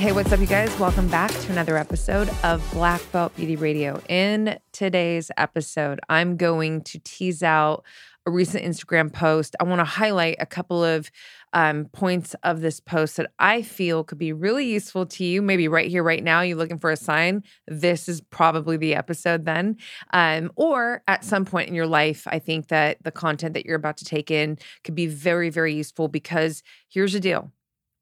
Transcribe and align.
Hey, 0.00 0.12
what's 0.12 0.32
up, 0.32 0.40
you 0.40 0.46
guys? 0.46 0.74
Welcome 0.78 1.08
back 1.08 1.30
to 1.30 1.52
another 1.52 1.76
episode 1.76 2.30
of 2.42 2.66
Black 2.72 3.02
Belt 3.12 3.36
Beauty 3.36 3.56
Radio. 3.56 4.00
In 4.08 4.58
today's 4.72 5.30
episode, 5.36 6.00
I'm 6.08 6.38
going 6.38 6.80
to 6.84 6.98
tease 7.00 7.42
out 7.42 7.84
a 8.24 8.30
recent 8.30 8.64
Instagram 8.64 9.12
post. 9.12 9.56
I 9.60 9.64
want 9.64 9.80
to 9.80 9.84
highlight 9.84 10.36
a 10.40 10.46
couple 10.46 10.82
of 10.82 11.10
um, 11.52 11.84
points 11.92 12.34
of 12.44 12.62
this 12.62 12.80
post 12.80 13.18
that 13.18 13.30
I 13.38 13.60
feel 13.60 14.02
could 14.02 14.16
be 14.16 14.32
really 14.32 14.64
useful 14.64 15.04
to 15.04 15.22
you. 15.22 15.42
Maybe 15.42 15.68
right 15.68 15.90
here, 15.90 16.02
right 16.02 16.24
now, 16.24 16.40
you're 16.40 16.56
looking 16.56 16.78
for 16.78 16.90
a 16.90 16.96
sign. 16.96 17.42
This 17.68 18.08
is 18.08 18.22
probably 18.22 18.78
the 18.78 18.94
episode 18.94 19.44
then. 19.44 19.76
Um, 20.14 20.50
or 20.56 21.02
at 21.08 21.26
some 21.26 21.44
point 21.44 21.68
in 21.68 21.74
your 21.74 21.86
life, 21.86 22.26
I 22.26 22.38
think 22.38 22.68
that 22.68 22.96
the 23.02 23.12
content 23.12 23.52
that 23.52 23.66
you're 23.66 23.76
about 23.76 23.98
to 23.98 24.06
take 24.06 24.30
in 24.30 24.56
could 24.82 24.94
be 24.94 25.08
very, 25.08 25.50
very 25.50 25.74
useful 25.74 26.08
because 26.08 26.62
here's 26.88 27.12
the 27.12 27.20
deal 27.20 27.52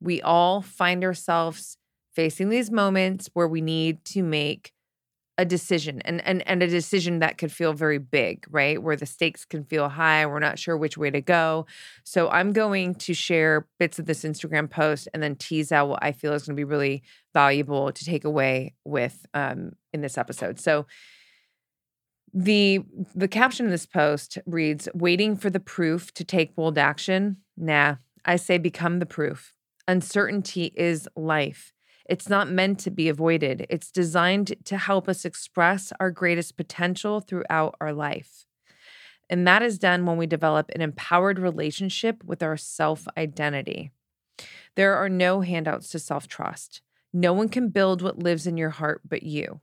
we 0.01 0.23
all 0.23 0.63
find 0.63 1.03
ourselves 1.03 1.77
facing 2.19 2.49
these 2.49 2.69
moments 2.69 3.31
where 3.33 3.47
we 3.47 3.61
need 3.61 4.05
to 4.05 4.25
make 4.25 4.73
a 5.39 5.45
decision 5.45 6.03
and, 6.05 6.21
and 6.27 6.43
and 6.49 6.65
a 6.65 6.67
decision 6.67 7.21
that 7.21 7.39
could 7.39 7.53
feel 7.53 7.73
very 7.73 7.99
big, 7.99 8.45
right? 8.51 8.83
Where 8.83 8.97
the 8.97 9.07
stakes 9.07 9.45
can 9.45 9.63
feel 9.63 9.89
high, 9.89 10.27
we're 10.27 10.41
not 10.41 10.59
sure 10.59 10.77
which 10.77 10.99
way 10.99 11.11
to 11.11 11.21
go. 11.21 11.65
So 12.03 12.29
I'm 12.29 12.53
going 12.53 12.97
to 12.97 13.15
share 13.15 13.69
bits 13.79 14.01
of 14.01 14.07
this 14.07 14.25
Instagram 14.25 14.69
post 14.69 15.07
and 15.15 15.23
then 15.23 15.37
tease 15.37 15.71
out 15.71 15.89
what 15.89 16.03
I 16.03 16.11
feel 16.11 16.33
is 16.33 16.43
going 16.43 16.57
to 16.57 16.61
be 16.61 16.65
really 16.65 17.05
valuable 17.35 17.93
to 17.93 18.05
take 18.05 18.25
away 18.25 18.75
with 18.85 19.25
um, 19.33 19.77
in 19.93 20.01
this 20.01 20.19
episode. 20.19 20.59
So 20.59 20.87
the 22.35 22.81
the 23.15 23.29
caption 23.29 23.67
in 23.67 23.71
this 23.71 23.87
post 23.87 24.39
reads, 24.45 24.89
"Waiting 24.93 25.37
for 25.37 25.51
the 25.51 25.61
proof 25.61 26.13
to 26.15 26.25
take 26.25 26.57
bold 26.57 26.79
action." 26.79 27.37
Nah, 27.57 27.95
I 28.25 28.35
say 28.35 28.59
become 28.59 28.99
the 28.99 29.07
proof. 29.07 29.55
Uncertainty 29.87 30.73
is 30.75 31.09
life. 31.15 31.73
It's 32.09 32.29
not 32.29 32.51
meant 32.51 32.79
to 32.81 32.91
be 32.91 33.11
avoided, 33.11 33.67
it's 33.69 33.91
designed 33.91 34.55
to 34.65 34.79
help 34.79 35.09
us 35.09 35.27
express 35.27 35.93
our 36.01 36.11
greatest 36.11 36.57
potential 36.57 37.21
throughout 37.21 37.77
our 37.81 37.93
life. 37.93 38.47
And 39.29 39.47
that 39.47 39.63
is 39.63 39.79
done 39.79 40.07
when 40.07 40.17
we 40.17 40.27
develop 40.27 40.71
an 40.75 40.81
empowered 40.81 41.39
relationship 41.39 42.25
with 42.25 42.43
our 42.43 42.57
self 42.57 43.07
identity. 43.17 43.91
There 44.75 44.95
are 44.97 45.11
no 45.11 45.43
handouts 45.43 45.91
to 45.91 45.99
self 45.99 46.27
trust. 46.27 46.81
No 47.13 47.35
one 47.35 47.51
can 47.51 47.69
build 47.69 48.01
what 48.01 48.19
lives 48.19 48.47
in 48.47 48.57
your 48.57 48.71
heart 48.71 49.03
but 49.07 49.23
you. 49.23 49.61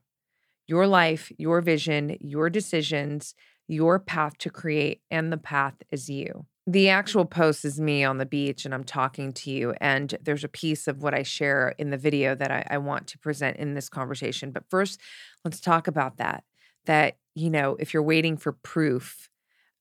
Your 0.68 0.86
life, 0.86 1.32
your 1.38 1.60
vision, 1.60 2.16
your 2.20 2.48
decisions, 2.48 3.34
your 3.66 3.98
path 3.98 4.38
to 4.38 4.50
create, 4.50 5.02
and 5.10 5.32
the 5.32 5.36
path 5.36 5.74
is 5.90 6.08
you 6.08 6.46
the 6.66 6.88
actual 6.88 7.24
post 7.24 7.64
is 7.64 7.80
me 7.80 8.02
on 8.02 8.18
the 8.18 8.26
beach 8.26 8.64
and 8.64 8.74
I'm 8.74 8.82
talking 8.82 9.32
to 9.34 9.50
you. 9.50 9.72
And 9.80 10.16
there's 10.20 10.42
a 10.42 10.48
piece 10.48 10.88
of 10.88 11.00
what 11.00 11.14
I 11.14 11.22
share 11.22 11.74
in 11.78 11.90
the 11.90 11.96
video 11.96 12.34
that 12.34 12.50
I, 12.50 12.66
I, 12.68 12.78
want 12.78 13.06
to 13.08 13.18
present 13.18 13.58
in 13.58 13.74
this 13.74 13.88
conversation. 13.88 14.50
But 14.50 14.68
first, 14.68 15.00
let's 15.44 15.60
talk 15.60 15.86
about 15.86 16.16
that. 16.16 16.42
That, 16.86 17.18
you 17.34 17.50
know, 17.50 17.76
if 17.78 17.94
you're 17.94 18.02
waiting 18.02 18.36
for 18.36 18.52
proof, 18.52 19.28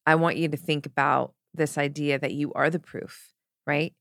I 0.05 0.15
want 0.15 0.37
you 0.37 0.47
to 0.47 0.57
think 0.57 0.85
about 0.85 1.33
this 1.55 1.77
idea 1.77 2.19
that 2.19 2.33
you 2.33 2.53
are 2.53 2.69
the 2.69 2.79
proof, 2.79 3.33
right? 3.65 3.93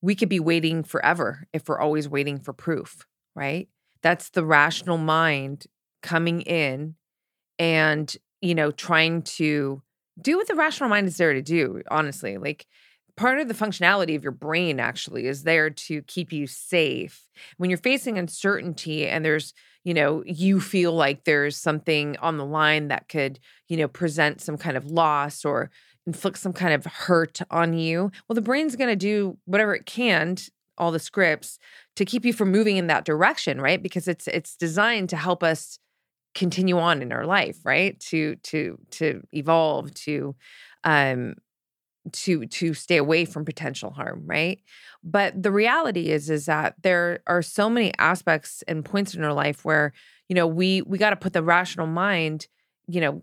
We 0.00 0.14
could 0.14 0.28
be 0.30 0.40
waiting 0.40 0.84
forever 0.84 1.46
if 1.52 1.68
we're 1.68 1.80
always 1.80 2.08
waiting 2.08 2.38
for 2.38 2.52
proof, 2.54 3.06
right? 3.34 3.68
That's 4.02 4.30
the 4.30 4.44
rational 4.44 4.98
mind 4.98 5.66
coming 6.02 6.42
in 6.42 6.94
and, 7.58 8.14
you 8.40 8.54
know, 8.54 8.70
trying 8.70 9.22
to 9.22 9.82
do 10.20 10.36
what 10.36 10.48
the 10.48 10.54
rational 10.54 10.88
mind 10.88 11.06
is 11.06 11.16
there 11.16 11.32
to 11.32 11.42
do, 11.42 11.82
honestly. 11.90 12.38
Like 12.38 12.66
part 13.16 13.38
of 13.38 13.48
the 13.48 13.54
functionality 13.54 14.16
of 14.16 14.22
your 14.22 14.32
brain 14.32 14.80
actually 14.80 15.26
is 15.26 15.42
there 15.42 15.70
to 15.70 16.02
keep 16.02 16.32
you 16.32 16.46
safe. 16.46 17.26
When 17.56 17.70
you're 17.70 17.78
facing 17.78 18.18
uncertainty 18.18 19.06
and 19.06 19.24
there's, 19.24 19.54
you 19.84 19.94
know, 19.94 20.22
you 20.26 20.60
feel 20.60 20.92
like 20.92 21.24
there's 21.24 21.56
something 21.56 22.16
on 22.18 22.36
the 22.36 22.44
line 22.44 22.88
that 22.88 23.08
could, 23.08 23.38
you 23.68 23.76
know, 23.76 23.88
present 23.88 24.40
some 24.40 24.58
kind 24.58 24.76
of 24.76 24.90
loss 24.90 25.44
or 25.44 25.70
inflict 26.06 26.38
some 26.38 26.52
kind 26.52 26.72
of 26.72 26.86
hurt 26.86 27.40
on 27.50 27.76
you, 27.76 28.10
well, 28.28 28.34
the 28.34 28.40
brain's 28.40 28.76
going 28.76 28.90
to 28.90 28.96
do 28.96 29.36
whatever 29.44 29.74
it 29.74 29.86
can 29.86 30.36
all 30.78 30.92
the 30.92 30.98
scripts 30.98 31.58
to 31.96 32.04
keep 32.04 32.24
you 32.24 32.32
from 32.32 32.50
moving 32.52 32.76
in 32.76 32.86
that 32.86 33.04
direction 33.04 33.60
right 33.60 33.82
because 33.82 34.06
it's 34.06 34.28
it's 34.28 34.56
designed 34.56 35.08
to 35.08 35.16
help 35.16 35.42
us 35.42 35.78
continue 36.36 36.78
on 36.78 37.02
in 37.02 37.12
our 37.12 37.26
life 37.26 37.58
right? 37.64 37.98
To 38.00 38.36
to 38.36 38.78
to 38.92 39.22
evolve 39.32 39.92
to 39.94 40.36
um 40.84 41.34
to 42.12 42.46
to 42.46 42.74
stay 42.74 42.98
away 42.98 43.24
from 43.24 43.44
potential 43.44 43.90
harm 43.90 44.22
right? 44.26 44.60
But 45.02 45.42
the 45.42 45.50
reality 45.50 46.10
is 46.10 46.30
is 46.30 46.46
that 46.46 46.74
there 46.82 47.20
are 47.26 47.42
so 47.42 47.68
many 47.68 47.92
aspects 47.98 48.62
and 48.68 48.84
points 48.84 49.14
in 49.14 49.24
our 49.24 49.32
life 49.32 49.64
where 49.64 49.92
you 50.28 50.36
know 50.36 50.46
we 50.46 50.82
we 50.82 50.98
got 50.98 51.10
to 51.10 51.16
put 51.16 51.32
the 51.32 51.42
rational 51.42 51.86
mind 51.86 52.46
you 52.86 53.00
know 53.00 53.22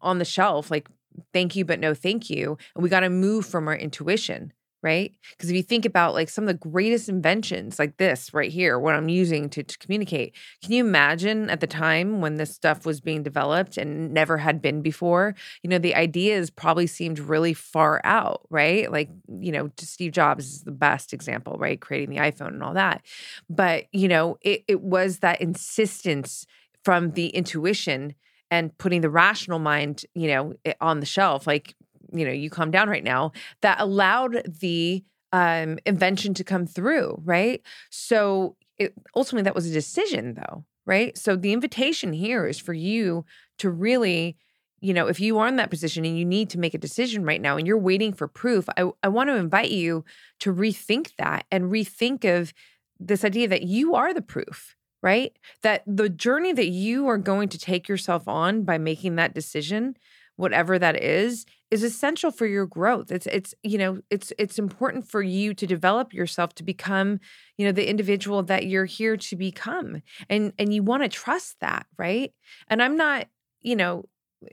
on 0.00 0.18
the 0.18 0.24
shelf 0.24 0.70
like 0.70 0.88
thank 1.32 1.54
you 1.56 1.64
but 1.64 1.80
no 1.80 1.94
thank 1.94 2.30
you 2.30 2.56
and 2.74 2.82
we 2.82 2.88
got 2.88 3.00
to 3.00 3.10
move 3.10 3.46
from 3.46 3.68
our 3.68 3.76
intuition 3.76 4.52
right? 4.84 5.14
Because 5.30 5.48
if 5.48 5.56
you 5.56 5.62
think 5.62 5.86
about 5.86 6.12
like 6.12 6.28
some 6.28 6.44
of 6.44 6.48
the 6.48 6.68
greatest 6.70 7.08
inventions, 7.08 7.78
like 7.78 7.96
this 7.96 8.34
right 8.34 8.52
here, 8.52 8.78
what 8.78 8.94
I'm 8.94 9.08
using 9.08 9.48
to, 9.48 9.62
to, 9.62 9.78
communicate, 9.78 10.36
can 10.62 10.72
you 10.72 10.84
imagine 10.84 11.48
at 11.48 11.60
the 11.60 11.66
time 11.66 12.20
when 12.20 12.36
this 12.36 12.54
stuff 12.54 12.84
was 12.84 13.00
being 13.00 13.22
developed 13.22 13.78
and 13.78 14.12
never 14.12 14.36
had 14.36 14.60
been 14.60 14.82
before? 14.82 15.34
You 15.62 15.70
know, 15.70 15.78
the 15.78 15.94
ideas 15.94 16.50
probably 16.50 16.86
seemed 16.86 17.18
really 17.18 17.54
far 17.54 18.02
out, 18.04 18.42
right? 18.50 18.92
Like, 18.92 19.08
you 19.26 19.52
know, 19.52 19.70
Steve 19.78 20.12
Jobs 20.12 20.44
is 20.44 20.62
the 20.64 20.70
best 20.70 21.14
example, 21.14 21.56
right? 21.58 21.80
Creating 21.80 22.10
the 22.10 22.20
iPhone 22.20 22.48
and 22.48 22.62
all 22.62 22.74
that. 22.74 23.02
But, 23.48 23.86
you 23.90 24.06
know, 24.06 24.36
it, 24.42 24.64
it 24.68 24.82
was 24.82 25.20
that 25.20 25.40
insistence 25.40 26.46
from 26.84 27.12
the 27.12 27.28
intuition 27.28 28.14
and 28.50 28.76
putting 28.76 29.00
the 29.00 29.08
rational 29.08 29.58
mind, 29.58 30.04
you 30.14 30.28
know, 30.28 30.52
on 30.80 31.00
the 31.00 31.06
shelf, 31.06 31.46
like 31.46 31.74
you 32.14 32.24
know, 32.24 32.32
you 32.32 32.50
calm 32.50 32.70
down 32.70 32.88
right 32.88 33.04
now, 33.04 33.32
that 33.60 33.80
allowed 33.80 34.42
the 34.60 35.04
um, 35.32 35.78
invention 35.84 36.32
to 36.34 36.44
come 36.44 36.66
through, 36.66 37.20
right? 37.24 37.60
So 37.90 38.56
it, 38.78 38.94
ultimately, 39.16 39.42
that 39.42 39.54
was 39.54 39.66
a 39.66 39.72
decision, 39.72 40.34
though, 40.34 40.64
right? 40.86 41.16
So 41.18 41.36
the 41.36 41.52
invitation 41.52 42.12
here 42.12 42.46
is 42.46 42.58
for 42.58 42.72
you 42.72 43.24
to 43.58 43.70
really, 43.70 44.36
you 44.80 44.94
know, 44.94 45.06
if 45.08 45.18
you 45.18 45.38
are 45.38 45.48
in 45.48 45.56
that 45.56 45.70
position 45.70 46.04
and 46.04 46.18
you 46.18 46.24
need 46.24 46.50
to 46.50 46.58
make 46.58 46.74
a 46.74 46.78
decision 46.78 47.24
right 47.24 47.40
now 47.40 47.56
and 47.56 47.66
you're 47.66 47.78
waiting 47.78 48.12
for 48.12 48.28
proof, 48.28 48.68
I, 48.76 48.90
I 49.02 49.08
want 49.08 49.28
to 49.28 49.36
invite 49.36 49.70
you 49.70 50.04
to 50.40 50.54
rethink 50.54 51.16
that 51.16 51.46
and 51.50 51.64
rethink 51.64 52.24
of 52.24 52.52
this 53.00 53.24
idea 53.24 53.48
that 53.48 53.62
you 53.62 53.94
are 53.94 54.14
the 54.14 54.22
proof, 54.22 54.76
right? 55.02 55.36
That 55.62 55.82
the 55.86 56.08
journey 56.08 56.52
that 56.52 56.68
you 56.68 57.08
are 57.08 57.18
going 57.18 57.48
to 57.50 57.58
take 57.58 57.88
yourself 57.88 58.28
on 58.28 58.62
by 58.62 58.78
making 58.78 59.16
that 59.16 59.34
decision, 59.34 59.96
whatever 60.36 60.78
that 60.78 61.02
is, 61.02 61.44
is 61.74 61.82
essential 61.82 62.30
for 62.30 62.46
your 62.46 62.66
growth. 62.66 63.10
It's 63.10 63.26
it's 63.26 63.52
you 63.64 63.78
know, 63.78 64.00
it's 64.08 64.32
it's 64.38 64.60
important 64.60 65.08
for 65.08 65.22
you 65.22 65.54
to 65.54 65.66
develop 65.66 66.14
yourself 66.14 66.54
to 66.54 66.62
become, 66.62 67.18
you 67.58 67.66
know, 67.66 67.72
the 67.72 67.90
individual 67.90 68.44
that 68.44 68.66
you're 68.66 68.84
here 68.84 69.16
to 69.16 69.36
become. 69.36 70.00
And 70.30 70.52
and 70.56 70.72
you 70.72 70.84
want 70.84 71.02
to 71.02 71.08
trust 71.08 71.56
that, 71.60 71.86
right? 71.98 72.32
And 72.68 72.80
I'm 72.80 72.96
not, 72.96 73.26
you 73.60 73.74
know, 73.74 74.04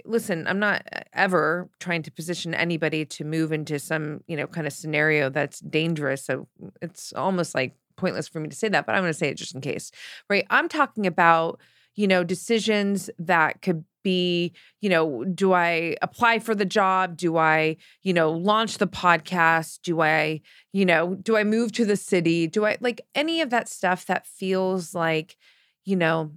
listen, 0.04 0.48
I'm 0.48 0.58
not 0.58 0.82
uh, 0.92 1.02
ever 1.14 1.70
trying 1.80 2.02
to 2.04 2.12
position 2.12 2.56
anybody 2.56 3.06
to 3.06 3.24
move 3.24 3.52
into 3.52 3.78
some, 3.78 4.22
you 4.28 4.35
know, 4.35 4.47
kind 4.47 4.66
of 4.66 4.74
scenario 4.74 5.29
that's 5.29 5.59
dangerous. 5.59 6.26
So 6.26 6.47
it's 6.82 7.14
almost 7.14 7.53
like 7.53 7.76
pointless 7.97 8.28
for 8.28 8.40
me 8.40 8.50
to 8.50 8.56
say 8.56 8.70
that, 8.70 8.88
but 8.88 8.96
I'm 8.96 9.03
going 9.03 9.14
to 9.14 9.17
say 9.17 9.29
it 9.29 9.38
just 9.38 9.53
in 9.53 9.62
case. 9.62 9.91
Right? 10.28 10.47
I'm 10.50 10.70
talking 10.70 11.06
about, 11.06 11.59
you 11.96 12.08
know, 12.08 12.23
decisions 12.23 13.09
that 13.20 13.61
could 13.61 13.84
be, 14.03 14.53
you 14.79 14.90
know, 14.90 15.23
do 15.26 15.53
I 15.53 15.96
apply 16.02 16.40
for 16.40 16.55
the 16.55 16.66
job? 16.66 17.17
Do 17.17 17.38
I, 17.38 17.78
you 18.02 18.14
know, 18.14 18.32
launch 18.32 18.78
the 18.78 18.88
podcast? 18.88 19.82
Do 19.84 20.02
I, 20.02 20.41
you 20.73 20.85
know, 20.85 21.16
do 21.16 21.38
I 21.38 21.43
move 21.43 21.72
to 21.73 21.85
the 21.85 21.97
city? 21.97 22.47
Do 22.47 22.66
I 22.66 22.78
like 22.79 23.02
any 23.14 23.41
of 23.41 23.49
that 23.52 23.70
stuff 23.70 24.05
that 24.08 24.26
feels 24.26 24.96
like, 24.96 25.38
you 25.85 25.96
know, 25.96 26.32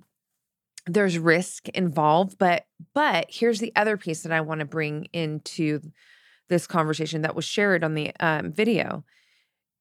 there's 0.86 1.18
risk 1.18 1.68
involved, 1.70 2.36
but 2.38 2.66
but 2.92 3.26
here's 3.30 3.60
the 3.60 3.72
other 3.74 3.96
piece 3.96 4.22
that 4.22 4.32
I 4.32 4.42
want 4.42 4.60
to 4.60 4.66
bring 4.66 5.08
into 5.12 5.80
this 6.48 6.66
conversation 6.66 7.22
that 7.22 7.34
was 7.34 7.44
shared 7.44 7.82
on 7.82 7.94
the 7.94 8.12
um, 8.20 8.52
video. 8.52 9.04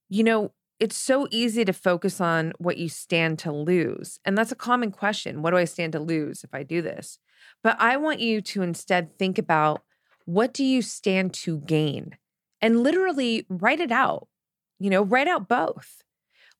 You 0.08 0.24
know, 0.24 0.54
it's 0.84 0.98
so 0.98 1.28
easy 1.32 1.64
to 1.66 1.74
focus 1.74 2.20
on 2.20 2.54
what 2.58 2.78
you 2.78 2.90
stand 2.90 3.40
to 3.40 3.52
lose. 3.52 4.20
And 4.26 4.38
that's 4.38 4.52
a 4.52 4.56
common 4.56 4.92
question. 4.92 5.42
What 5.42 5.52
do 5.52 5.58
I 5.58 5.66
stand 5.66 5.94
to 5.94 6.00
lose 6.00 6.44
if 6.44 6.54
I 6.54 6.64
do 6.64 6.82
this? 6.82 7.20
But 7.64 7.78
I 7.80 7.98
want 7.98 8.20
you 8.20 8.42
to 8.42 8.62
instead 8.62 9.18
think 9.18 9.38
about 9.38 9.84
what 10.26 10.54
do 10.54 10.64
you 10.64 10.82
stand 10.82 11.34
to 11.36 11.60
gain? 11.60 12.18
and 12.64 12.82
literally 12.82 13.46
write 13.50 13.82
it 13.82 13.92
out. 13.92 14.30
You 14.80 14.90
know, 14.90 15.04
write 15.04 15.28
out 15.28 15.50
both. 15.50 16.02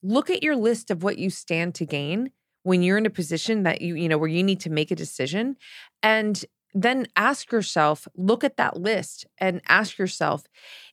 Look 0.04 0.30
at 0.30 0.44
your 0.44 0.56
list 0.56 0.92
of 0.92 1.02
what 1.02 1.18
you 1.18 1.30
stand 1.30 1.74
to 1.76 1.86
gain 1.86 2.32
when 2.64 2.84
you're 2.84 2.98
in 2.98 3.06
a 3.06 3.10
position 3.10 3.64
that 3.64 3.82
you, 3.82 3.96
you 3.96 4.10
know, 4.10 4.18
where 4.18 4.30
you 4.30 4.44
need 4.44 4.60
to 4.60 4.70
make 4.70 4.92
a 4.92 4.96
decision 4.96 5.56
and 6.04 6.44
then 6.74 7.08
ask 7.16 7.52
yourself, 7.52 8.08
look 8.18 8.44
at 8.44 8.58
that 8.58 8.78
list 8.78 9.26
and 9.38 9.62
ask 9.68 9.98
yourself, 9.98 10.44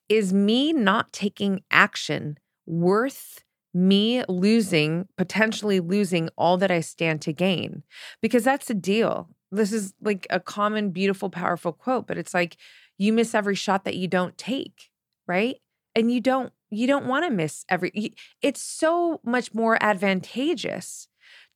is 0.08 0.32
me 0.32 0.72
not 0.72 1.12
taking 1.12 1.62
action 1.72 2.38
worth 2.70 3.44
me 3.72 4.24
losing, 4.28 5.08
potentially 5.16 5.80
losing 5.80 6.28
all 6.36 6.56
that 6.58 6.70
I 6.70 6.80
stand 6.80 7.22
to 7.22 7.32
gain? 7.32 7.82
Because 8.22 8.44
that's 8.44 8.66
the 8.66 8.74
deal. 8.74 9.28
This 9.52 9.72
is 9.72 9.94
like 10.00 10.26
a 10.30 10.40
common, 10.40 10.90
beautiful, 10.90 11.30
powerful 11.30 11.72
quote, 11.72 12.06
but 12.06 12.18
it's 12.18 12.34
like 12.34 12.56
you 12.98 13.12
miss 13.12 13.34
every 13.34 13.54
shot 13.54 13.84
that 13.84 13.96
you 13.96 14.08
don't 14.08 14.36
take, 14.38 14.90
right? 15.26 15.56
And 15.94 16.12
you 16.12 16.20
don't 16.20 16.52
you 16.70 16.86
don't 16.86 17.06
want 17.06 17.24
to 17.24 17.30
miss 17.30 17.64
every 17.68 18.14
it's 18.42 18.62
so 18.62 19.20
much 19.24 19.52
more 19.52 19.76
advantageous 19.82 21.08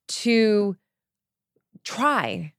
to 0.08 0.76
try 1.84 2.52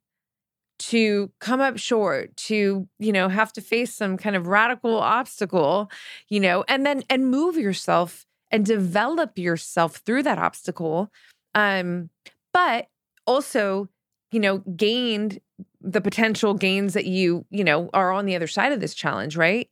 to 0.77 1.31
come 1.39 1.61
up 1.61 1.77
short 1.77 2.35
to 2.35 2.87
you 2.99 3.11
know 3.11 3.29
have 3.29 3.51
to 3.53 3.61
face 3.61 3.93
some 3.93 4.17
kind 4.17 4.35
of 4.35 4.47
radical 4.47 4.97
obstacle 4.97 5.89
you 6.29 6.39
know 6.39 6.63
and 6.67 6.85
then 6.85 7.03
and 7.09 7.29
move 7.29 7.57
yourself 7.57 8.24
and 8.51 8.65
develop 8.65 9.37
yourself 9.37 9.97
through 9.97 10.23
that 10.23 10.37
obstacle 10.37 11.11
um 11.53 12.09
but 12.53 12.87
also 13.27 13.89
you 14.31 14.39
know 14.39 14.59
gained 14.75 15.39
the 15.81 16.01
potential 16.01 16.53
gains 16.53 16.93
that 16.93 17.05
you 17.05 17.45
you 17.49 17.63
know 17.63 17.89
are 17.93 18.11
on 18.11 18.25
the 18.25 18.35
other 18.35 18.47
side 18.47 18.71
of 18.71 18.79
this 18.79 18.93
challenge 18.93 19.37
right 19.37 19.69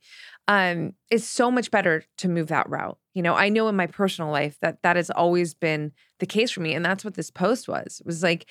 um 0.48 0.92
it's 1.10 1.24
so 1.26 1.50
much 1.50 1.70
better 1.70 2.04
to 2.16 2.28
move 2.28 2.48
that 2.48 2.68
route 2.68 2.98
you 3.14 3.22
know 3.22 3.34
i 3.34 3.48
know 3.48 3.68
in 3.68 3.76
my 3.76 3.86
personal 3.86 4.30
life 4.30 4.58
that 4.60 4.82
that 4.82 4.96
has 4.96 5.10
always 5.10 5.54
been 5.54 5.92
the 6.20 6.26
case 6.26 6.50
for 6.50 6.60
me 6.60 6.74
and 6.74 6.84
that's 6.84 7.04
what 7.04 7.14
this 7.14 7.30
post 7.30 7.68
was 7.68 8.00
it 8.00 8.06
was 8.06 8.22
like 8.22 8.46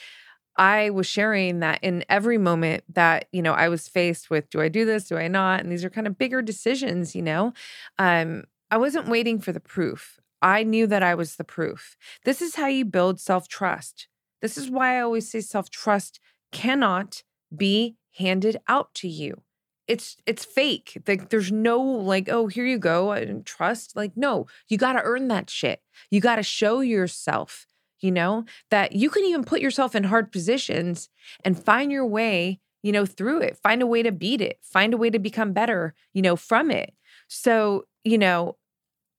I 0.56 0.92
was 0.92 1.08
sharing 1.08 1.60
that 1.60 1.80
in 1.82 2.06
every 2.10 2.38
moment 2.38 2.84
that, 2.94 3.26
you 3.32 3.42
know, 3.42 3.54
I 3.54 3.70
was 3.70 3.88
faced 3.88 4.30
with 4.30 4.50
do 4.50 4.62
I 4.62 4.68
do 4.68 4.86
this? 4.86 5.08
Do 5.08 5.18
I 5.18 5.28
not? 5.28 5.62
And 5.62 5.72
these 5.72 5.84
are 5.84 5.90
kind 5.90 6.06
of 6.06 6.18
bigger 6.18 6.42
decisions, 6.42 7.16
you 7.16 7.22
know. 7.22 7.54
Um, 7.98 8.44
I 8.74 8.78
wasn't 8.78 9.08
waiting 9.08 9.40
for 9.40 9.52
the 9.52 9.60
proof. 9.60 10.20
I 10.42 10.64
knew 10.64 10.88
that 10.88 11.04
I 11.04 11.14
was 11.14 11.36
the 11.36 11.44
proof. 11.44 11.96
This 12.26 12.42
is 12.42 12.56
how 12.56 12.66
you 12.66 12.86
build 12.86 13.20
self 13.20 13.48
trust. 13.48 14.08
This 14.42 14.58
is 14.58 14.68
why 14.68 14.98
I 14.98 15.02
always 15.02 15.30
say 15.30 15.42
self 15.42 15.70
trust 15.70 16.20
cannot 16.52 17.22
be 17.56 17.98
handed 18.18 18.58
out 18.68 18.92
to 18.96 19.08
you. 19.08 19.44
It's 19.88 20.18
it's 20.26 20.44
fake. 20.44 21.00
Like 21.08 21.30
there's 21.30 21.52
no 21.52 21.80
like, 21.80 22.30
oh, 22.30 22.48
here 22.48 22.66
you 22.66 22.80
go, 22.80 23.12
and 23.12 23.46
trust. 23.46 23.96
Like, 23.96 24.18
no, 24.18 24.48
you 24.68 24.80
got 24.80 24.94
to 24.94 25.04
earn 25.04 25.28
that 25.28 25.52
shit. 25.52 25.84
You 26.10 26.20
got 26.20 26.38
to 26.38 26.44
show 26.44 26.80
yourself 26.80 27.68
you 28.00 28.12
know, 28.12 28.44
that 28.70 28.92
you 28.92 29.10
can 29.10 29.24
even 29.24 29.46
put 29.46 29.62
yourself 29.62 29.96
in 29.96 30.04
hard 30.04 30.30
positions 30.30 31.10
and 31.46 31.64
find 31.64 31.90
your 31.90 32.06
way, 32.06 32.60
you 32.82 32.92
know, 32.92 33.06
through 33.06 33.40
it, 33.40 33.56
find 33.56 33.82
a 33.82 33.88
way 33.88 34.04
to 34.04 34.12
beat 34.12 34.42
it, 34.42 34.60
find 34.62 34.94
a 34.94 34.98
way 34.98 35.10
to 35.10 35.20
become 35.20 35.54
better, 35.54 35.94
you 36.12 36.22
know, 36.22 36.36
from 36.36 36.70
it. 36.70 36.94
So, 37.30 37.86
you 38.04 38.18
know, 38.18 38.58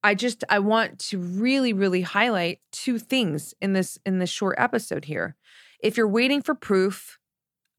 I 0.05 0.15
just 0.15 0.45
I 0.51 0.59
want 0.59 0.99
to 1.11 1.19
really 1.19 1.73
really 1.73 2.03
highlight 2.03 2.61
two 2.71 2.99
things 2.99 3.55
in 3.63 3.73
this 3.73 3.99
in 4.05 4.19
this 4.19 4.29
short 4.29 4.57
episode 4.59 5.07
here. 5.07 5.35
If 5.81 5.97
you're 5.97 6.07
waiting 6.07 6.43
for 6.43 6.55
proof, 6.55 7.19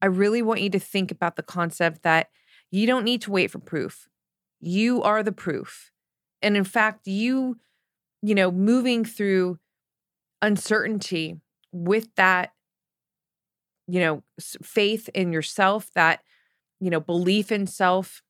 I 0.02 0.06
really 0.06 0.42
want 0.42 0.60
you 0.60 0.70
to 0.70 0.80
think 0.80 1.12
about 1.12 1.36
the 1.36 1.44
concept 1.44 2.02
that 2.02 2.28
you 2.72 2.84
don't 2.86 3.04
need 3.04 3.22
to 3.22 3.30
wait 3.30 3.52
for 3.52 3.60
proof. 3.60 4.08
You 4.60 5.02
are 5.04 5.22
the 5.22 5.30
proof. 5.32 5.92
And 6.42 6.56
in 6.56 6.64
fact, 6.64 7.06
you 7.06 7.58
you 8.22 8.34
know, 8.34 8.50
moving 8.50 9.04
through 9.04 9.60
uncertainty 10.42 11.36
with 11.70 12.12
that 12.16 12.50
you 13.86 14.00
know 14.00 14.22
faith 14.40 15.08
in 15.14 15.32
yourself 15.32 15.92
that 15.94 16.22
you 16.80 16.90
know 16.90 17.00
belief 17.00 17.52
in 17.52 17.66
self 17.66 18.22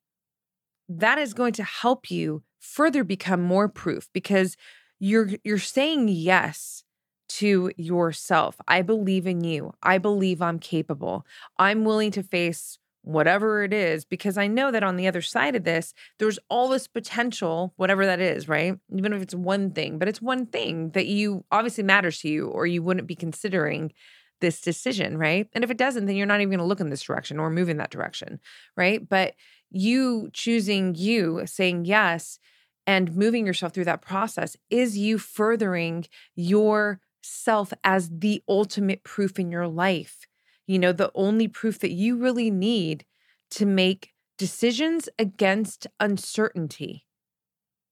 that 0.88 1.18
is 1.18 1.34
going 1.34 1.52
to 1.54 1.64
help 1.64 2.10
you 2.10 2.42
further 2.66 3.04
become 3.04 3.40
more 3.40 3.68
proof 3.68 4.08
because 4.12 4.56
you're 4.98 5.30
you're 5.44 5.58
saying 5.58 6.08
yes 6.08 6.82
to 7.28 7.70
yourself 7.76 8.56
i 8.68 8.82
believe 8.82 9.26
in 9.26 9.42
you 9.42 9.72
i 9.82 9.98
believe 9.98 10.40
i'm 10.40 10.58
capable 10.58 11.26
i'm 11.58 11.84
willing 11.84 12.10
to 12.10 12.22
face 12.22 12.78
whatever 13.06 13.62
it 13.62 13.72
is, 13.72 14.04
because 14.04 14.36
I 14.36 14.48
know 14.48 14.72
that 14.72 14.82
on 14.82 14.96
the 14.96 15.06
other 15.06 15.22
side 15.22 15.54
of 15.54 15.62
this, 15.62 15.94
there's 16.18 16.40
all 16.50 16.68
this 16.68 16.88
potential, 16.88 17.72
whatever 17.76 18.04
that 18.04 18.20
is, 18.20 18.48
right? 18.48 18.76
Even 18.92 19.12
if 19.12 19.22
it's 19.22 19.34
one 19.34 19.70
thing, 19.70 19.96
but 19.96 20.08
it's 20.08 20.20
one 20.20 20.46
thing 20.46 20.90
that 20.90 21.06
you 21.06 21.44
obviously 21.52 21.84
matters 21.84 22.18
to 22.20 22.28
you, 22.28 22.48
or 22.48 22.66
you 22.66 22.82
wouldn't 22.82 23.06
be 23.06 23.14
considering 23.14 23.92
this 24.40 24.60
decision, 24.60 25.16
right? 25.16 25.48
And 25.52 25.62
if 25.62 25.70
it 25.70 25.78
doesn't, 25.78 26.06
then 26.06 26.16
you're 26.16 26.26
not 26.26 26.40
even 26.40 26.50
going 26.50 26.58
to 26.58 26.64
look 26.64 26.80
in 26.80 26.90
this 26.90 27.02
direction 27.02 27.38
or 27.38 27.48
move 27.48 27.68
in 27.68 27.76
that 27.76 27.90
direction, 27.90 28.40
right? 28.76 29.08
But 29.08 29.34
you 29.70 30.28
choosing 30.32 30.96
you, 30.96 31.42
saying 31.46 31.84
yes, 31.84 32.40
and 32.86 33.16
moving 33.16 33.46
yourself 33.46 33.72
through 33.72 33.84
that 33.84 34.02
process 34.02 34.56
is 34.70 34.96
you 34.96 35.18
furthering 35.18 36.06
yourself 36.34 37.72
as 37.82 38.10
the 38.10 38.42
ultimate 38.48 39.02
proof 39.02 39.38
in 39.38 39.50
your 39.50 39.66
life 39.66 40.26
you 40.66 40.78
know, 40.78 40.92
the 40.92 41.12
only 41.14 41.48
proof 41.48 41.78
that 41.80 41.92
you 41.92 42.16
really 42.16 42.50
need 42.50 43.04
to 43.52 43.66
make 43.66 44.12
decisions 44.36 45.08
against 45.18 45.86
uncertainty. 46.00 47.06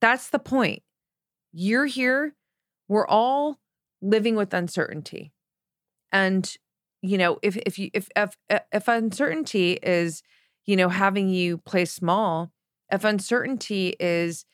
That's 0.01 0.29
the 0.29 0.39
point. 0.39 0.83
You're 1.53 1.87
here. 1.87 2.35
We're 2.89 3.07
all 3.07 3.61
living 4.03 4.35
with 4.35 4.53
uncertainty. 4.53 5.33
And 6.13 6.55
you 7.01 7.19
know, 7.19 7.39
if 7.43 7.57
if 7.59 7.79
you 7.79 7.91
if 7.93 8.09
if 8.17 8.37
if 8.51 8.89
uncertainty 8.89 9.75
is, 9.83 10.23
you 10.65 10.75
know, 10.75 10.89
having 10.89 11.29
you 11.29 11.59
play 11.59 11.85
small, 11.85 12.51
if 12.91 13.05
uncertainty 13.05 13.95
is 14.01 14.47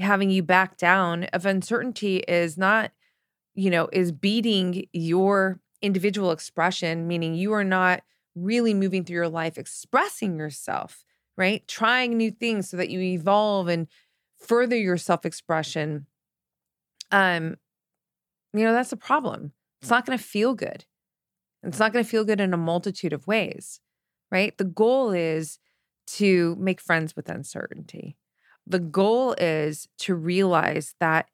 having 0.00 0.30
you 0.30 0.42
back 0.42 0.76
down, 0.76 1.24
of 1.24 1.46
uncertainty 1.46 2.18
is 2.18 2.56
not, 2.56 2.92
you 3.54 3.70
know, 3.70 3.88
is 3.92 4.12
beating 4.12 4.86
your 4.92 5.60
individual 5.82 6.30
expression, 6.30 7.06
meaning 7.06 7.34
you 7.34 7.52
are 7.52 7.64
not 7.64 8.02
really 8.34 8.74
moving 8.74 9.04
through 9.04 9.14
your 9.14 9.28
life 9.28 9.58
expressing 9.58 10.38
yourself, 10.38 11.04
right? 11.36 11.66
Trying 11.66 12.16
new 12.16 12.30
things 12.30 12.68
so 12.68 12.76
that 12.76 12.90
you 12.90 13.00
evolve 13.00 13.68
and 13.68 13.88
further 14.38 14.76
your 14.76 14.96
self 14.96 15.24
expression. 15.24 16.06
Um, 17.10 17.56
you 18.52 18.64
know, 18.64 18.72
that's 18.72 18.92
a 18.92 18.96
problem. 18.96 19.52
It's 19.80 19.90
not 19.90 20.06
going 20.06 20.18
to 20.18 20.24
feel 20.24 20.54
good. 20.54 20.84
It's 21.62 21.78
not 21.78 21.92
going 21.92 22.04
to 22.04 22.10
feel 22.10 22.24
good 22.24 22.40
in 22.40 22.54
a 22.54 22.58
multitude 22.58 23.12
of 23.12 23.26
ways, 23.26 23.80
right? 24.30 24.56
The 24.56 24.64
goal 24.64 25.10
is 25.10 25.58
to 26.08 26.56
make 26.58 26.80
friends 26.80 27.16
with 27.16 27.28
uncertainty. 27.28 28.16
The 28.68 28.78
goal 28.78 29.34
is 29.38 29.88
to 30.00 30.14
realize 30.14 30.94
that 31.00 31.26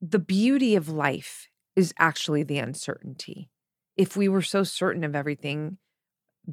the 0.00 0.18
beauty 0.18 0.74
of 0.74 0.88
life 0.88 1.48
is 1.76 1.92
actually 1.98 2.42
the 2.42 2.58
uncertainty. 2.58 3.50
If 3.96 4.16
we 4.16 4.28
were 4.28 4.42
so 4.42 4.64
certain 4.64 5.04
of 5.04 5.14
everything, 5.14 5.76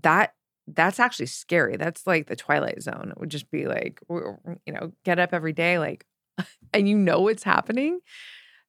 that 0.03 0.33
that's 0.67 0.99
actually 0.99 1.27
scary. 1.27 1.77
That's 1.77 2.05
like 2.05 2.27
the 2.27 2.35
twilight 2.35 2.81
zone. 2.83 3.09
It 3.11 3.19
would 3.19 3.29
just 3.29 3.49
be 3.49 3.67
like, 3.67 4.01
you 4.09 4.73
know, 4.73 4.91
get 5.05 5.19
up 5.19 5.33
every 5.33 5.53
day, 5.53 5.79
like, 5.79 6.05
and 6.73 6.89
you 6.89 6.97
know 6.97 7.21
what's 7.21 7.43
happening. 7.43 7.99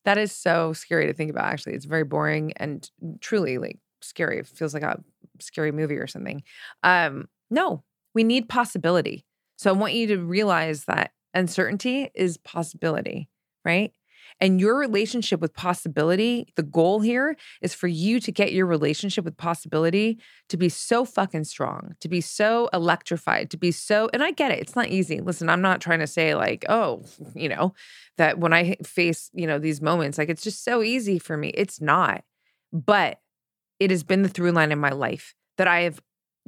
That 0.04 0.18
is 0.18 0.30
so 0.30 0.72
scary 0.72 1.06
to 1.06 1.12
think 1.12 1.30
about. 1.30 1.46
Actually, 1.46 1.74
it's 1.74 1.84
very 1.84 2.04
boring 2.04 2.52
and 2.56 2.88
truly 3.20 3.58
like 3.58 3.78
scary. 4.00 4.38
It 4.38 4.46
feels 4.46 4.74
like 4.74 4.84
a 4.84 5.02
scary 5.40 5.72
movie 5.72 5.96
or 5.96 6.06
something. 6.06 6.44
Um, 6.84 7.28
no, 7.50 7.82
we 8.14 8.22
need 8.22 8.48
possibility. 8.48 9.24
So 9.58 9.70
I 9.70 9.72
want 9.72 9.94
you 9.94 10.06
to 10.08 10.18
realize 10.18 10.84
that 10.84 11.10
uncertainty 11.34 12.10
is 12.14 12.38
possibility, 12.38 13.28
right? 13.64 13.92
And 14.40 14.60
your 14.60 14.78
relationship 14.78 15.40
with 15.40 15.52
possibility, 15.52 16.52
the 16.54 16.62
goal 16.62 17.00
here 17.00 17.36
is 17.60 17.74
for 17.74 17.88
you 17.88 18.20
to 18.20 18.30
get 18.30 18.52
your 18.52 18.66
relationship 18.66 19.24
with 19.24 19.36
possibility 19.36 20.20
to 20.48 20.56
be 20.56 20.68
so 20.68 21.04
fucking 21.04 21.42
strong, 21.42 21.96
to 22.00 22.08
be 22.08 22.20
so 22.20 22.68
electrified, 22.72 23.50
to 23.50 23.56
be 23.56 23.72
so, 23.72 24.08
and 24.12 24.22
I 24.22 24.30
get 24.30 24.52
it, 24.52 24.60
it's 24.60 24.76
not 24.76 24.88
easy. 24.88 25.20
Listen, 25.20 25.48
I'm 25.48 25.60
not 25.60 25.80
trying 25.80 25.98
to 25.98 26.06
say 26.06 26.36
like, 26.36 26.64
oh, 26.68 27.04
you 27.34 27.48
know, 27.48 27.74
that 28.16 28.38
when 28.38 28.52
I 28.52 28.76
face, 28.84 29.28
you 29.32 29.48
know, 29.48 29.58
these 29.58 29.82
moments, 29.82 30.18
like 30.18 30.28
it's 30.28 30.44
just 30.44 30.62
so 30.62 30.82
easy 30.84 31.18
for 31.18 31.36
me. 31.36 31.48
It's 31.48 31.80
not. 31.80 32.22
But 32.72 33.18
it 33.80 33.90
has 33.90 34.04
been 34.04 34.22
the 34.22 34.28
through 34.28 34.52
line 34.52 34.70
in 34.70 34.78
my 34.78 34.90
life 34.90 35.34
that 35.56 35.66
I 35.66 35.80
have 35.80 36.00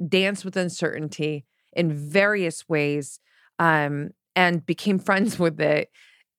danced 0.07 0.45
with 0.45 0.55
uncertainty 0.55 1.45
in 1.73 1.93
various 1.93 2.67
ways 2.67 3.19
um, 3.59 4.11
and 4.35 4.65
became 4.65 4.99
friends 4.99 5.39
with 5.39 5.59
it 5.59 5.89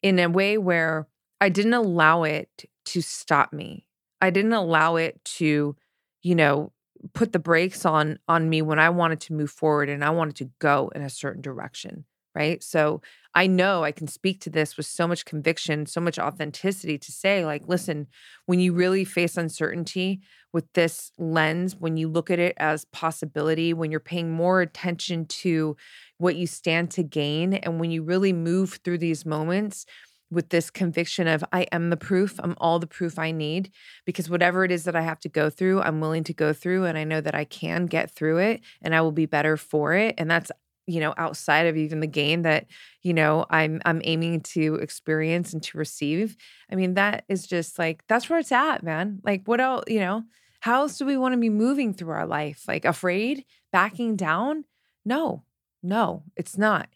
in 0.02 0.18
a 0.18 0.28
way 0.28 0.58
where 0.58 1.08
I 1.40 1.48
didn't 1.48 1.74
allow 1.74 2.24
it 2.24 2.64
to 2.86 3.00
stop 3.00 3.52
me. 3.52 3.86
I 4.20 4.30
didn't 4.30 4.52
allow 4.52 4.96
it 4.96 5.24
to, 5.36 5.76
you 6.22 6.34
know, 6.34 6.72
put 7.14 7.32
the 7.32 7.38
brakes 7.38 7.84
on 7.84 8.18
on 8.28 8.48
me 8.48 8.62
when 8.62 8.78
I 8.78 8.90
wanted 8.90 9.20
to 9.22 9.32
move 9.32 9.50
forward 9.50 9.88
and 9.88 10.04
I 10.04 10.10
wanted 10.10 10.36
to 10.36 10.50
go 10.60 10.90
in 10.94 11.02
a 11.02 11.10
certain 11.10 11.42
direction. 11.42 12.04
Right? 12.34 12.62
So 12.62 13.00
I 13.34 13.46
know 13.46 13.82
I 13.84 13.92
can 13.92 14.06
speak 14.08 14.40
to 14.42 14.50
this 14.50 14.76
with 14.76 14.86
so 14.86 15.08
much 15.08 15.24
conviction, 15.24 15.86
so 15.86 16.00
much 16.00 16.18
authenticity 16.18 16.98
to 16.98 17.12
say, 17.12 17.44
like, 17.44 17.62
listen, 17.66 18.06
when 18.46 18.60
you 18.60 18.72
really 18.74 19.04
face 19.04 19.36
uncertainty 19.36 20.20
with 20.52 20.70
this 20.74 21.12
lens, 21.18 21.74
when 21.76 21.96
you 21.96 22.08
look 22.08 22.30
at 22.30 22.38
it 22.38 22.54
as 22.58 22.84
possibility, 22.86 23.72
when 23.72 23.90
you're 23.90 24.00
paying 24.00 24.30
more 24.30 24.60
attention 24.60 25.24
to 25.26 25.76
what 26.18 26.36
you 26.36 26.46
stand 26.46 26.90
to 26.92 27.02
gain, 27.02 27.54
and 27.54 27.80
when 27.80 27.90
you 27.90 28.02
really 28.02 28.32
move 28.32 28.80
through 28.84 28.98
these 28.98 29.24
moments, 29.24 29.86
with 30.30 30.48
this 30.48 30.70
conviction 30.70 31.28
of 31.28 31.44
I 31.52 31.66
am 31.72 31.90
the 31.90 31.96
proof, 31.96 32.40
I'm 32.42 32.54
all 32.58 32.78
the 32.78 32.86
proof 32.86 33.18
I 33.18 33.32
need 33.32 33.70
because 34.06 34.30
whatever 34.30 34.64
it 34.64 34.72
is 34.72 34.84
that 34.84 34.96
I 34.96 35.02
have 35.02 35.20
to 35.20 35.28
go 35.28 35.50
through, 35.50 35.82
I'm 35.82 36.00
willing 36.00 36.24
to 36.24 36.32
go 36.32 36.54
through 36.54 36.86
and 36.86 36.96
I 36.96 37.04
know 37.04 37.20
that 37.20 37.34
I 37.34 37.44
can 37.44 37.84
get 37.84 38.10
through 38.10 38.38
it 38.38 38.62
and 38.80 38.94
I 38.94 39.02
will 39.02 39.12
be 39.12 39.26
better 39.26 39.58
for 39.58 39.92
it 39.92 40.14
and 40.16 40.30
that's 40.30 40.50
you 40.86 41.00
know 41.00 41.14
outside 41.16 41.66
of 41.66 41.76
even 41.76 42.00
the 42.00 42.06
gain 42.06 42.42
that 42.42 42.66
you 43.02 43.14
know 43.14 43.46
i'm 43.50 43.80
i'm 43.84 44.00
aiming 44.04 44.40
to 44.40 44.74
experience 44.76 45.52
and 45.52 45.62
to 45.62 45.78
receive 45.78 46.36
i 46.70 46.74
mean 46.74 46.94
that 46.94 47.24
is 47.28 47.46
just 47.46 47.78
like 47.78 48.02
that's 48.08 48.28
where 48.28 48.38
it's 48.38 48.52
at 48.52 48.82
man. 48.82 49.20
Like 49.24 49.42
what 49.46 49.60
else 49.60 49.84
you 49.88 50.00
know 50.00 50.24
how 50.60 50.82
else 50.82 50.98
do 50.98 51.04
we 51.04 51.16
want 51.16 51.32
to 51.32 51.40
be 51.40 51.50
moving 51.50 51.92
through 51.92 52.12
our 52.12 52.26
life? 52.26 52.62
Like 52.68 52.84
afraid? 52.84 53.44
Backing 53.72 54.16
down? 54.16 54.64
No 55.04 55.44
no 55.82 56.24
it's 56.36 56.56
not. 56.56 56.88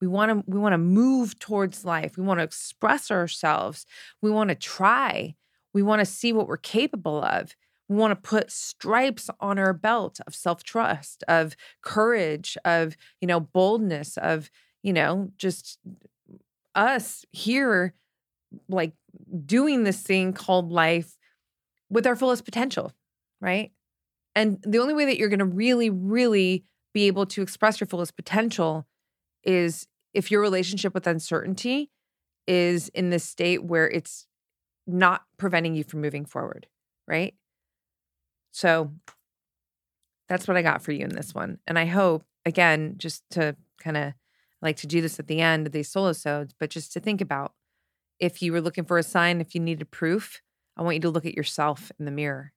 We 0.00 0.06
want 0.08 0.30
to 0.30 0.50
we 0.50 0.58
want 0.58 0.72
to 0.72 0.78
move 0.78 1.38
towards 1.38 1.84
life. 1.84 2.16
We 2.16 2.24
want 2.24 2.40
to 2.40 2.44
express 2.44 3.10
ourselves. 3.10 3.86
We 4.20 4.30
want 4.30 4.50
to 4.50 4.54
try. 4.54 5.34
We 5.72 5.82
want 5.82 6.00
to 6.00 6.06
see 6.06 6.32
what 6.32 6.46
we're 6.46 6.56
capable 6.56 7.22
of 7.22 7.54
we 7.88 7.96
want 7.96 8.10
to 8.10 8.28
put 8.28 8.50
stripes 8.50 9.28
on 9.40 9.58
our 9.58 9.72
belt 9.72 10.20
of 10.26 10.34
self-trust, 10.34 11.22
of 11.28 11.54
courage, 11.82 12.56
of, 12.64 12.96
you 13.20 13.28
know, 13.28 13.40
boldness, 13.40 14.16
of, 14.16 14.50
you 14.82 14.92
know, 14.92 15.30
just 15.36 15.78
us 16.74 17.24
here 17.30 17.94
like 18.68 18.92
doing 19.44 19.84
this 19.84 20.00
thing 20.02 20.32
called 20.32 20.70
life 20.70 21.16
with 21.90 22.06
our 22.06 22.16
fullest 22.16 22.44
potential, 22.44 22.92
right? 23.40 23.72
And 24.34 24.58
the 24.62 24.78
only 24.78 24.94
way 24.94 25.04
that 25.06 25.18
you're 25.18 25.28
going 25.28 25.38
to 25.38 25.44
really 25.44 25.90
really 25.90 26.64
be 26.92 27.06
able 27.06 27.26
to 27.26 27.42
express 27.42 27.80
your 27.80 27.88
fullest 27.88 28.16
potential 28.16 28.86
is 29.42 29.86
if 30.14 30.30
your 30.30 30.40
relationship 30.40 30.94
with 30.94 31.06
uncertainty 31.06 31.90
is 32.46 32.88
in 32.90 33.10
this 33.10 33.24
state 33.24 33.64
where 33.64 33.88
it's 33.88 34.26
not 34.86 35.22
preventing 35.36 35.74
you 35.74 35.82
from 35.82 36.00
moving 36.00 36.24
forward, 36.24 36.66
right? 37.06 37.34
So 38.54 38.92
that's 40.28 40.46
what 40.46 40.56
I 40.56 40.62
got 40.62 40.80
for 40.80 40.92
you 40.92 41.04
in 41.04 41.14
this 41.14 41.34
one. 41.34 41.58
And 41.66 41.76
I 41.76 41.86
hope, 41.86 42.24
again, 42.46 42.94
just 42.98 43.28
to 43.30 43.56
kind 43.80 43.96
of 43.96 44.14
like 44.62 44.76
to 44.76 44.86
do 44.86 45.00
this 45.00 45.18
at 45.18 45.26
the 45.26 45.40
end 45.40 45.66
of 45.66 45.72
these 45.72 45.90
solo 45.90 46.12
sodes, 46.12 46.54
but 46.58 46.70
just 46.70 46.92
to 46.92 47.00
think 47.00 47.20
about 47.20 47.52
if 48.20 48.40
you 48.40 48.52
were 48.52 48.60
looking 48.60 48.84
for 48.84 48.96
a 48.96 49.02
sign, 49.02 49.40
if 49.40 49.56
you 49.56 49.60
needed 49.60 49.90
proof, 49.90 50.40
I 50.76 50.82
want 50.82 50.94
you 50.94 51.00
to 51.00 51.10
look 51.10 51.26
at 51.26 51.34
yourself 51.34 51.90
in 51.98 52.04
the 52.04 52.12
mirror 52.12 52.52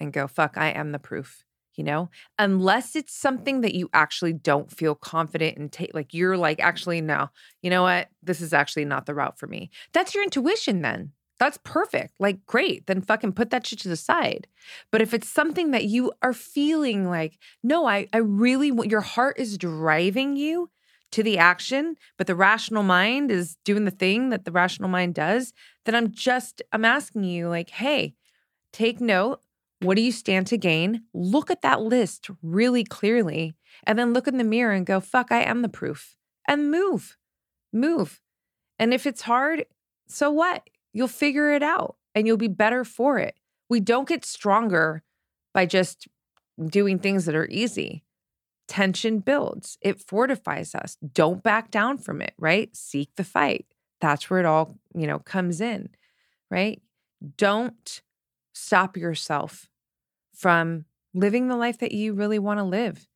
and 0.00 0.10
go, 0.10 0.26
fuck, 0.26 0.56
I 0.56 0.70
am 0.70 0.92
the 0.92 0.98
proof, 0.98 1.44
you 1.74 1.84
know? 1.84 2.08
Unless 2.38 2.96
it's 2.96 3.14
something 3.14 3.60
that 3.60 3.74
you 3.74 3.90
actually 3.92 4.32
don't 4.32 4.70
feel 4.70 4.94
confident 4.94 5.58
in 5.58 5.68
take 5.68 5.92
like 5.92 6.14
you're 6.14 6.38
like, 6.38 6.60
actually, 6.60 7.02
no, 7.02 7.28
you 7.60 7.68
know 7.68 7.82
what? 7.82 8.08
This 8.22 8.40
is 8.40 8.54
actually 8.54 8.86
not 8.86 9.04
the 9.04 9.14
route 9.14 9.38
for 9.38 9.46
me. 9.46 9.70
That's 9.92 10.14
your 10.14 10.24
intuition 10.24 10.80
then. 10.80 11.12
That's 11.38 11.58
perfect. 11.64 12.14
Like, 12.18 12.46
great. 12.46 12.86
Then 12.86 13.02
fucking 13.02 13.32
put 13.32 13.50
that 13.50 13.66
shit 13.66 13.78
to 13.80 13.88
the 13.88 13.96
side. 13.96 14.46
But 14.90 15.02
if 15.02 15.12
it's 15.12 15.28
something 15.28 15.70
that 15.72 15.84
you 15.84 16.12
are 16.22 16.32
feeling 16.32 17.08
like, 17.08 17.38
no, 17.62 17.86
I, 17.86 18.08
I 18.12 18.18
really 18.18 18.72
want 18.72 18.90
your 18.90 19.02
heart 19.02 19.38
is 19.38 19.58
driving 19.58 20.36
you 20.36 20.70
to 21.12 21.22
the 21.22 21.38
action, 21.38 21.96
but 22.16 22.26
the 22.26 22.34
rational 22.34 22.82
mind 22.82 23.30
is 23.30 23.56
doing 23.64 23.84
the 23.84 23.90
thing 23.90 24.30
that 24.30 24.44
the 24.44 24.50
rational 24.50 24.88
mind 24.88 25.14
does, 25.14 25.52
then 25.84 25.94
I'm 25.94 26.10
just, 26.10 26.62
I'm 26.72 26.84
asking 26.84 27.24
you, 27.24 27.48
like, 27.48 27.70
hey, 27.70 28.14
take 28.72 29.00
note. 29.00 29.40
What 29.80 29.96
do 29.96 30.02
you 30.02 30.12
stand 30.12 30.46
to 30.48 30.56
gain? 30.56 31.02
Look 31.12 31.50
at 31.50 31.60
that 31.62 31.82
list 31.82 32.30
really 32.42 32.82
clearly 32.82 33.54
and 33.86 33.98
then 33.98 34.14
look 34.14 34.26
in 34.26 34.38
the 34.38 34.44
mirror 34.44 34.72
and 34.72 34.86
go, 34.86 35.00
fuck, 35.00 35.30
I 35.30 35.42
am 35.42 35.60
the 35.60 35.68
proof 35.68 36.16
and 36.48 36.70
move, 36.70 37.16
move. 37.72 38.22
And 38.78 38.94
if 38.94 39.06
it's 39.06 39.22
hard, 39.22 39.66
so 40.08 40.30
what? 40.30 40.68
You'll 40.96 41.08
figure 41.08 41.52
it 41.52 41.62
out 41.62 41.96
and 42.14 42.26
you'll 42.26 42.38
be 42.38 42.48
better 42.48 42.82
for 42.82 43.18
it. 43.18 43.34
We 43.68 43.80
don't 43.80 44.08
get 44.08 44.24
stronger 44.24 45.02
by 45.52 45.66
just 45.66 46.08
doing 46.70 46.98
things 46.98 47.26
that 47.26 47.34
are 47.34 47.48
easy. 47.50 48.02
Tension 48.66 49.18
builds, 49.18 49.76
it 49.82 50.00
fortifies 50.00 50.74
us. 50.74 50.96
Don't 51.12 51.42
back 51.42 51.70
down 51.70 51.98
from 51.98 52.22
it, 52.22 52.32
right? 52.38 52.74
Seek 52.74 53.10
the 53.16 53.24
fight. 53.24 53.66
That's 54.00 54.30
where 54.30 54.40
it 54.40 54.46
all, 54.46 54.78
you 54.94 55.06
know, 55.06 55.18
comes 55.18 55.60
in, 55.60 55.90
right? 56.50 56.80
Don't 57.36 58.00
stop 58.54 58.96
yourself 58.96 59.68
from 60.34 60.86
living 61.12 61.48
the 61.48 61.56
life 61.58 61.76
that 61.80 61.92
you 61.92 62.14
really 62.14 62.38
want 62.38 62.58
to 62.58 62.64
live. 62.64 63.06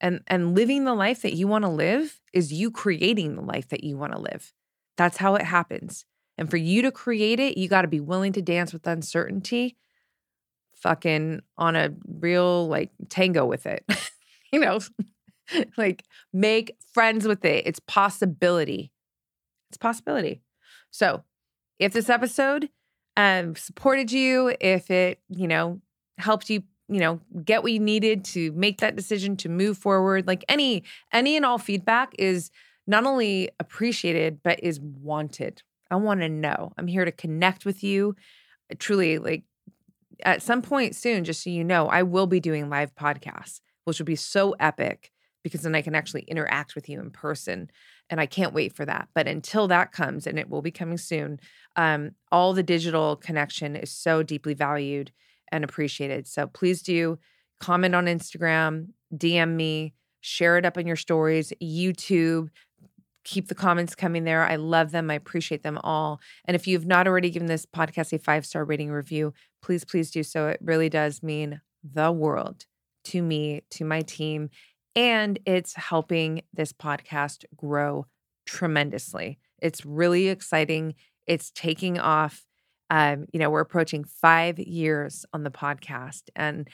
And 0.00 0.20
and 0.28 0.54
living 0.54 0.84
the 0.84 0.94
life 0.94 1.22
that 1.22 1.34
you 1.34 1.48
want 1.48 1.64
to 1.64 1.70
live 1.70 2.20
is 2.32 2.52
you 2.52 2.70
creating 2.70 3.34
the 3.34 3.42
life 3.42 3.68
that 3.70 3.82
you 3.82 3.96
want 3.96 4.12
to 4.12 4.20
live. 4.20 4.52
That's 4.96 5.16
how 5.16 5.34
it 5.34 5.42
happens. 5.42 6.04
And 6.38 6.50
for 6.50 6.56
you 6.56 6.82
to 6.82 6.92
create 6.92 7.40
it, 7.40 7.56
you 7.56 7.68
got 7.68 7.82
to 7.82 7.88
be 7.88 8.00
willing 8.00 8.32
to 8.34 8.42
dance 8.42 8.72
with 8.72 8.86
uncertainty, 8.86 9.76
fucking 10.74 11.40
on 11.56 11.76
a 11.76 11.94
real 12.20 12.68
like 12.68 12.90
tango 13.08 13.46
with 13.46 13.66
it. 13.66 13.84
you 14.52 14.60
know, 14.60 14.80
like 15.76 16.04
make 16.32 16.76
friends 16.92 17.26
with 17.26 17.44
it. 17.44 17.66
It's 17.66 17.80
possibility. 17.80 18.92
It's 19.70 19.78
possibility. 19.78 20.42
So, 20.90 21.24
if 21.78 21.92
this 21.92 22.08
episode 22.08 22.70
um, 23.16 23.54
supported 23.54 24.12
you, 24.12 24.54
if 24.60 24.90
it, 24.90 25.20
you 25.28 25.48
know, 25.48 25.80
helped 26.18 26.48
you, 26.48 26.62
you 26.88 27.00
know, 27.00 27.20
get 27.44 27.62
what 27.62 27.72
you 27.72 27.80
needed 27.80 28.24
to 28.26 28.52
make 28.52 28.78
that 28.80 28.96
decision 28.96 29.36
to 29.38 29.48
move 29.48 29.76
forward, 29.76 30.26
like 30.26 30.44
any 30.48 30.84
any 31.12 31.36
and 31.36 31.44
all 31.44 31.58
feedback 31.58 32.14
is 32.18 32.50
not 32.86 33.04
only 33.04 33.50
appreciated 33.58 34.40
but 34.42 34.62
is 34.62 34.80
wanted 34.80 35.62
I 35.90 35.96
want 35.96 36.20
to 36.20 36.28
know. 36.28 36.72
I'm 36.76 36.86
here 36.86 37.04
to 37.04 37.12
connect 37.12 37.64
with 37.64 37.82
you. 37.82 38.16
Truly, 38.78 39.18
like 39.18 39.44
at 40.24 40.42
some 40.42 40.62
point 40.62 40.96
soon, 40.96 41.24
just 41.24 41.42
so 41.42 41.50
you 41.50 41.64
know, 41.64 41.88
I 41.88 42.02
will 42.02 42.26
be 42.26 42.40
doing 42.40 42.68
live 42.68 42.94
podcasts, 42.94 43.60
which 43.84 43.98
will 43.98 44.06
be 44.06 44.16
so 44.16 44.54
epic 44.58 45.12
because 45.46 45.62
then 45.62 45.76
I 45.76 45.82
can 45.82 45.94
actually 45.94 46.22
interact 46.22 46.74
with 46.74 46.88
you 46.88 46.98
in 46.98 47.10
person. 47.12 47.70
And 48.10 48.20
I 48.20 48.26
can't 48.26 48.52
wait 48.52 48.74
for 48.74 48.84
that. 48.84 49.08
But 49.14 49.28
until 49.28 49.68
that 49.68 49.92
comes, 49.92 50.26
and 50.26 50.40
it 50.40 50.50
will 50.50 50.62
be 50.62 50.72
coming 50.72 50.98
soon, 50.98 51.38
um, 51.76 52.12
all 52.32 52.52
the 52.52 52.64
digital 52.64 53.14
connection 53.14 53.76
is 53.76 53.92
so 53.92 54.24
deeply 54.24 54.54
valued 54.54 55.12
and 55.52 55.62
appreciated. 55.62 56.26
So 56.26 56.48
please 56.48 56.82
do 56.82 57.18
comment 57.60 57.94
on 57.94 58.06
Instagram, 58.06 58.88
DM 59.14 59.54
me, 59.54 59.94
share 60.20 60.58
it 60.58 60.64
up 60.64 60.76
in 60.76 60.86
your 60.86 60.96
stories, 60.96 61.52
YouTube, 61.62 62.48
keep 63.26 63.48
the 63.48 63.54
comments 63.54 63.96
coming 63.96 64.22
there. 64.22 64.44
I 64.44 64.54
love 64.54 64.92
them. 64.92 65.10
I 65.10 65.14
appreciate 65.14 65.64
them 65.64 65.78
all. 65.82 66.20
And 66.44 66.54
if 66.54 66.66
you've 66.66 66.86
not 66.86 67.08
already 67.08 67.28
given 67.28 67.48
this 67.48 67.66
podcast 67.66 68.12
a 68.12 68.18
five 68.18 68.46
star 68.46 68.64
rating 68.64 68.90
review, 68.90 69.34
please, 69.62 69.84
please 69.84 70.10
do 70.12 70.22
so. 70.22 70.46
It 70.48 70.60
really 70.62 70.88
does 70.88 71.22
mean 71.22 71.60
the 71.82 72.12
world 72.12 72.66
to 73.06 73.20
me, 73.20 73.62
to 73.70 73.84
my 73.84 74.02
team, 74.02 74.48
and 74.94 75.38
it's 75.44 75.74
helping 75.74 76.42
this 76.54 76.72
podcast 76.72 77.44
grow 77.54 78.06
tremendously. 78.46 79.38
It's 79.60 79.84
really 79.84 80.28
exciting. 80.28 80.94
It's 81.26 81.50
taking 81.50 81.98
off. 81.98 82.44
Um, 82.88 83.26
you 83.32 83.40
know, 83.40 83.50
we're 83.50 83.60
approaching 83.60 84.04
five 84.04 84.60
years 84.60 85.26
on 85.32 85.42
the 85.42 85.50
podcast, 85.50 86.22
and 86.36 86.68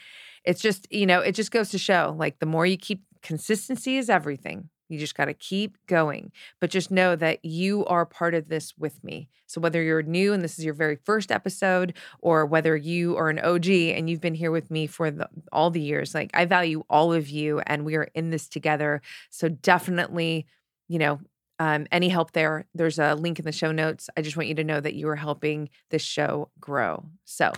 it's 0.45 0.61
just, 0.61 0.87
you 0.91 1.07
know, 1.07 1.21
it 1.21 1.33
just 1.33 1.49
goes 1.49 1.69
to 1.71 1.79
show 1.79 2.15
like 2.15 2.37
the 2.37 2.45
more 2.45 2.67
you 2.67 2.77
keep 2.77 3.01
consistency 3.23 3.97
is 3.97 4.11
everything. 4.11 4.69
You 4.93 4.99
just 4.99 5.15
got 5.15 5.25
to 5.25 5.33
keep 5.33 5.77
going. 5.87 6.31
But 6.59 6.69
just 6.69 6.91
know 6.91 7.15
that 7.15 7.43
you 7.43 7.85
are 7.85 8.05
part 8.05 8.33
of 8.35 8.47
this 8.47 8.73
with 8.77 9.03
me. 9.03 9.29
So 9.47 9.59
whether 9.59 9.81
you're 9.81 10.03
new 10.03 10.33
and 10.33 10.43
this 10.43 10.57
is 10.57 10.65
your 10.65 10.73
very 10.73 10.95
first 10.95 11.31
episode, 11.31 11.93
or 12.19 12.45
whether 12.45 12.75
you 12.75 13.17
are 13.17 13.29
an 13.29 13.39
OG 13.39 13.67
and 13.67 14.09
you've 14.09 14.21
been 14.21 14.35
here 14.35 14.51
with 14.51 14.71
me 14.71 14.87
for 14.87 15.11
the, 15.11 15.29
all 15.51 15.69
the 15.69 15.81
years, 15.81 16.13
like 16.13 16.31
I 16.33 16.45
value 16.45 16.83
all 16.89 17.13
of 17.13 17.29
you 17.29 17.59
and 17.59 17.85
we 17.85 17.95
are 17.95 18.09
in 18.13 18.29
this 18.29 18.47
together. 18.47 19.01
So 19.29 19.49
definitely, 19.49 20.45
you 20.87 20.99
know, 20.99 21.19
um, 21.59 21.87
any 21.91 22.09
help 22.09 22.31
there, 22.31 22.65
there's 22.73 22.99
a 22.99 23.15
link 23.15 23.39
in 23.39 23.45
the 23.45 23.51
show 23.51 23.71
notes. 23.71 24.09
I 24.17 24.21
just 24.21 24.35
want 24.35 24.49
you 24.49 24.55
to 24.55 24.63
know 24.63 24.79
that 24.79 24.95
you 24.95 25.07
are 25.09 25.15
helping 25.15 25.69
this 25.91 26.01
show 26.01 26.49
grow. 26.59 27.05
So, 27.25 27.51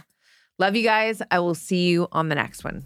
love 0.59 0.75
you 0.75 0.83
guys. 0.83 1.21
I 1.31 1.39
will 1.39 1.55
see 1.55 1.87
you 1.87 2.07
on 2.11 2.29
the 2.29 2.35
next 2.35 2.63
one. 2.63 2.85